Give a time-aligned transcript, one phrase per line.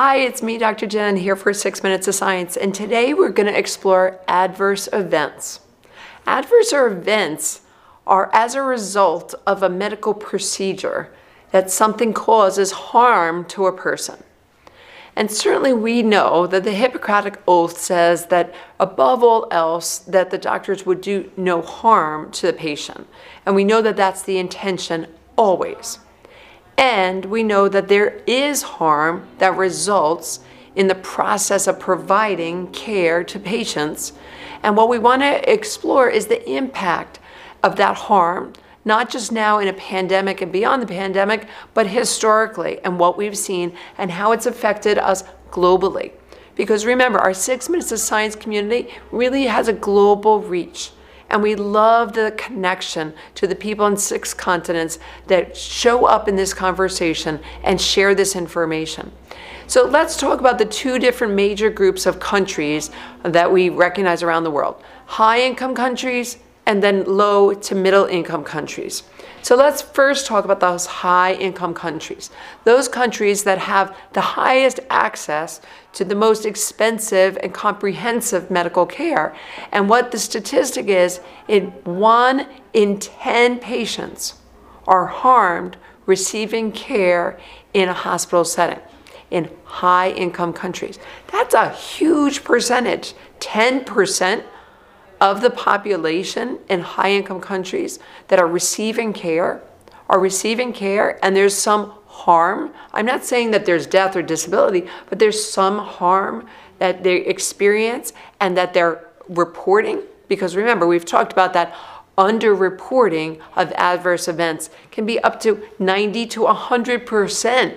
[0.00, 0.86] Hi, it's me, Dr.
[0.86, 5.58] Jen, here for Six Minutes of Science, and today we're going to explore adverse events.
[6.24, 7.62] Adverse events
[8.06, 11.10] are as a result of a medical procedure
[11.50, 14.22] that something causes harm to a person.
[15.16, 20.38] And certainly we know that the Hippocratic Oath says that above all else, that the
[20.38, 23.08] doctors would do no harm to the patient.
[23.44, 25.98] And we know that that's the intention always.
[26.78, 30.38] And we know that there is harm that results
[30.76, 34.12] in the process of providing care to patients.
[34.62, 37.18] And what we want to explore is the impact
[37.64, 38.52] of that harm,
[38.84, 43.36] not just now in a pandemic and beyond the pandemic, but historically and what we've
[43.36, 46.12] seen and how it's affected us globally.
[46.54, 50.92] Because remember, our Six Minutes of Science community really has a global reach.
[51.30, 56.36] And we love the connection to the people in six continents that show up in
[56.36, 59.12] this conversation and share this information.
[59.66, 62.90] So let's talk about the two different major groups of countries
[63.22, 66.38] that we recognize around the world high income countries
[66.68, 69.02] and then low to middle income countries.
[69.40, 72.28] So let's first talk about those high income countries.
[72.64, 75.62] Those countries that have the highest access
[75.94, 79.34] to the most expensive and comprehensive medical care.
[79.72, 84.34] And what the statistic is, in one in 10 patients
[84.86, 87.40] are harmed receiving care
[87.72, 88.80] in a hospital setting
[89.30, 90.98] in high income countries.
[91.32, 93.14] That's a huge percentage.
[93.40, 94.44] 10%
[95.20, 99.62] of the population in high income countries that are receiving care
[100.08, 102.72] are receiving care and there's some harm.
[102.92, 106.46] I'm not saying that there's death or disability, but there's some harm
[106.78, 110.02] that they experience and that they're reporting.
[110.28, 111.74] Because remember, we've talked about that
[112.16, 117.76] underreporting of adverse events can be up to 90 to 100%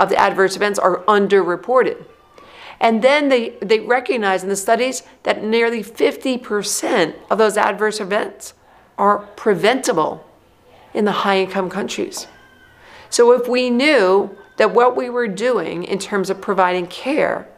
[0.00, 2.04] of the adverse events are underreported.
[2.80, 8.54] And then they, they recognize in the studies that nearly 50% of those adverse events
[8.96, 10.24] are preventable
[10.94, 12.26] in the high income countries.
[13.10, 17.48] So if we knew that what we were doing in terms of providing care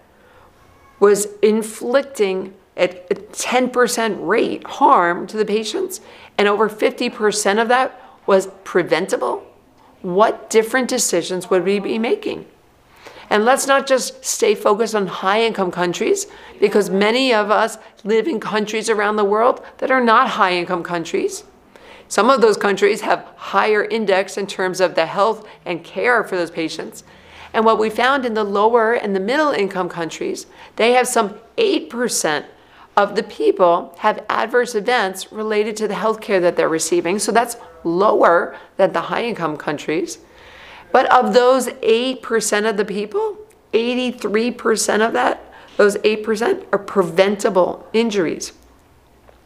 [1.00, 6.00] was inflicting at a 10% rate harm to the patients,
[6.38, 9.44] and over 50% of that was preventable,
[10.02, 12.46] what different decisions would we be making?
[13.30, 16.26] And let's not just stay focused on high income countries,
[16.58, 20.82] because many of us live in countries around the world that are not high income
[20.82, 21.44] countries.
[22.08, 26.36] Some of those countries have higher index in terms of the health and care for
[26.36, 27.04] those patients.
[27.52, 31.38] And what we found in the lower and the middle income countries, they have some
[31.56, 32.46] 8%
[32.96, 37.20] of the people have adverse events related to the health care that they're receiving.
[37.20, 40.18] So that's lower than the high income countries.
[40.92, 43.38] But of those 8% of the people,
[43.72, 45.44] 83% of that,
[45.76, 48.52] those 8% are preventable injuries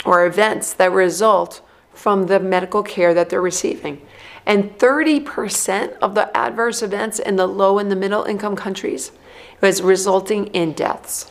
[0.05, 1.61] or events that result
[1.93, 4.05] from the medical care that they're receiving.
[4.47, 9.13] And 30% of the adverse events in the low and the middle income countries
[9.61, 11.31] was resulting in deaths.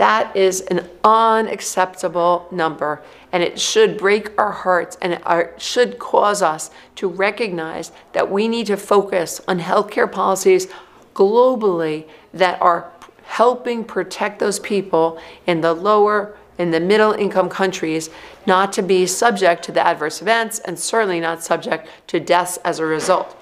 [0.00, 3.02] That is an unacceptable number,
[3.32, 8.48] and it should break our hearts and it should cause us to recognize that we
[8.48, 10.68] need to focus on healthcare policies
[11.12, 12.90] globally that are
[13.24, 18.08] helping protect those people in the lower in the middle income countries
[18.46, 22.78] not to be subject to the adverse events and certainly not subject to deaths as
[22.78, 23.36] a result.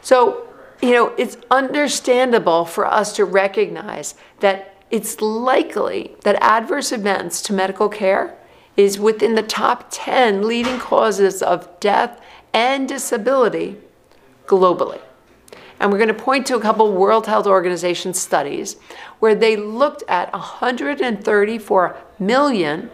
[0.00, 0.48] So,
[0.80, 7.52] you know, it's understandable for us to recognize that it's likely that adverse events to
[7.52, 8.36] medical care
[8.76, 12.20] is within the top 10 leading causes of death
[12.52, 13.76] and disability
[14.46, 15.00] globally.
[15.78, 18.76] And we're going to point to a couple World Health Organization studies
[19.18, 22.90] where they looked at 134 million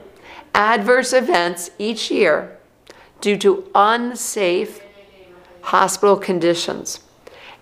[0.55, 2.59] adverse events each year
[3.21, 4.81] due to unsafe
[5.63, 7.01] hospital conditions.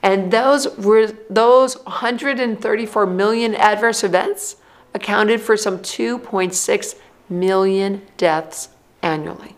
[0.04, 4.56] And those were those 134 million adverse events
[4.92, 6.94] accounted for some 2.6
[7.30, 8.68] million deaths
[9.00, 9.56] annually.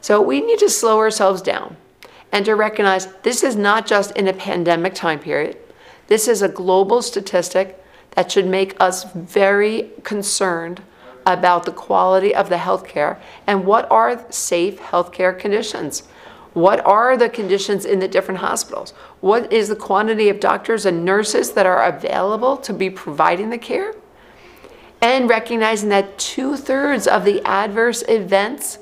[0.00, 1.76] So we need to slow ourselves down
[2.30, 5.58] and to recognize this is not just in a pandemic time period.
[6.06, 7.82] This is a global statistic
[8.12, 10.82] that should make us very concerned
[11.26, 16.04] about the quality of the healthcare and what are safe healthcare conditions.
[16.56, 18.92] What are the conditions in the different hospitals?
[19.20, 23.58] What is the quantity of doctors and nurses that are available to be providing the
[23.58, 23.94] care?
[25.02, 28.78] And recognizing that two thirds of the adverse events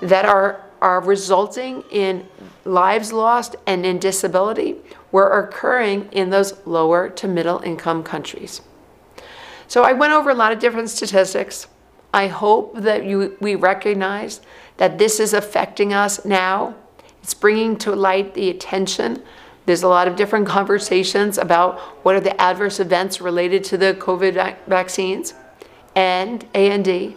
[0.00, 2.26] that are are resulting in
[2.64, 4.76] lives lost and in disability
[5.12, 8.62] were occurring in those lower to middle income countries.
[9.66, 11.66] So I went over a lot of different statistics.
[12.14, 14.40] I hope that you, we recognize
[14.78, 16.74] that this is affecting us now.
[17.22, 19.22] It's bringing to light the attention.
[19.66, 23.94] There's a lot of different conversations about what are the adverse events related to the
[23.94, 25.34] COVID vac- vaccines
[25.94, 27.16] and A&D.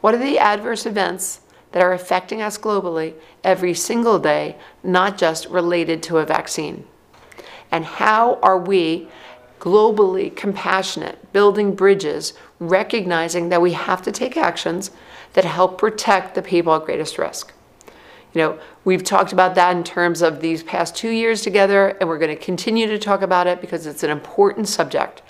[0.00, 1.40] What are the adverse events
[1.72, 6.86] that are affecting us globally every single day, not just related to a vaccine?
[7.70, 9.08] And how are we
[9.64, 14.90] globally compassionate, building bridges, recognizing that we have to take actions
[15.32, 17.52] that help protect the people at greatest risk.
[18.34, 22.08] You know, we've talked about that in terms of these past two years together, and
[22.08, 25.22] we're going to continue to talk about it because it's an important subject.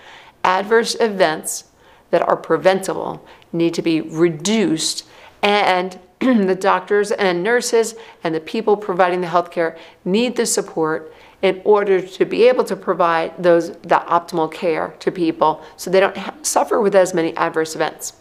[0.43, 1.65] Adverse events
[2.11, 5.07] that are preventable need to be reduced,
[5.43, 11.13] and the doctors and nurses and the people providing the healthcare need the support
[11.43, 16.01] in order to be able to provide those the optimal care to people so they
[16.01, 16.17] don't
[16.47, 18.15] suffer with as many adverse events.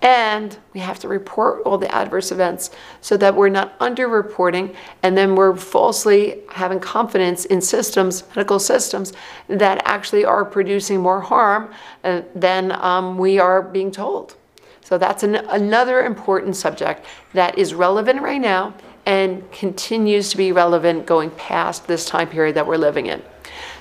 [0.00, 5.18] And we have to report all the adverse events so that we're not underreporting and
[5.18, 9.12] then we're falsely having confidence in systems, medical systems,
[9.48, 11.72] that actually are producing more harm
[12.04, 14.36] uh, than um, we are being told.
[14.82, 17.04] So that's an, another important subject
[17.34, 18.74] that is relevant right now
[19.04, 23.22] and continues to be relevant going past this time period that we're living in.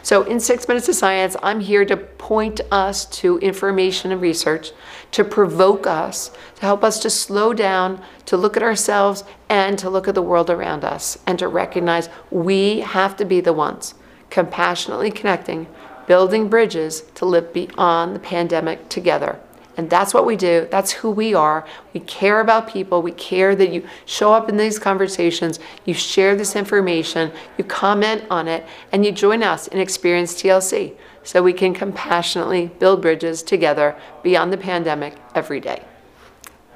[0.08, 4.72] So, in Six Minutes of Science, I'm here to point us to information and research,
[5.12, 9.90] to provoke us, to help us to slow down, to look at ourselves, and to
[9.90, 13.96] look at the world around us, and to recognize we have to be the ones
[14.30, 15.68] compassionately connecting,
[16.08, 19.38] building bridges to live beyond the pandemic together.
[19.78, 20.68] And that's what we do.
[20.72, 21.66] That's who we are.
[21.94, 23.04] We care about people.
[23.04, 28.24] We care that you show up in these conversations, you share this information, you comment
[28.32, 33.44] on it, and you join us in Experience TLC so we can compassionately build bridges
[33.44, 35.84] together beyond the pandemic every day.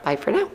[0.03, 0.51] Bye for now.